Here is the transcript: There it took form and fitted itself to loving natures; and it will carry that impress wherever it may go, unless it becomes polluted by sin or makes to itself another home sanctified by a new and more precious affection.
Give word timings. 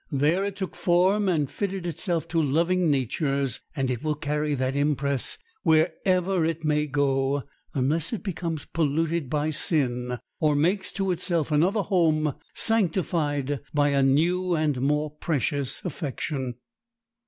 There 0.11 0.43
it 0.43 0.55
took 0.55 0.75
form 0.75 1.29
and 1.29 1.47
fitted 1.47 1.85
itself 1.85 2.27
to 2.29 2.41
loving 2.41 2.89
natures; 2.89 3.59
and 3.75 3.87
it 3.91 4.03
will 4.03 4.15
carry 4.15 4.55
that 4.55 4.75
impress 4.75 5.37
wherever 5.61 6.43
it 6.43 6.65
may 6.65 6.87
go, 6.87 7.43
unless 7.75 8.11
it 8.11 8.23
becomes 8.23 8.65
polluted 8.65 9.29
by 9.29 9.51
sin 9.51 10.17
or 10.39 10.55
makes 10.55 10.91
to 10.93 11.11
itself 11.11 11.51
another 11.51 11.83
home 11.83 12.33
sanctified 12.55 13.59
by 13.75 13.89
a 13.89 14.01
new 14.01 14.55
and 14.55 14.81
more 14.81 15.11
precious 15.11 15.85
affection. 15.85 16.55